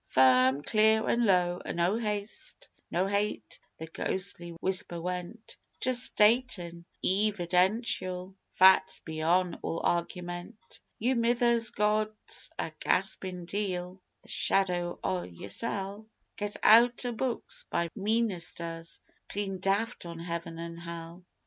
[0.07, 8.33] Firm, clear an' low no haste, no hate the ghostly whisper went, Just statin' eevidential
[8.55, 10.57] facts beyon' all argument:
[10.97, 17.89] "Your mither's God's a graspin' deil, the shadow o' yoursel', Got out o' books by
[17.95, 21.23] meenisters clean daft on Heaven an' Hell.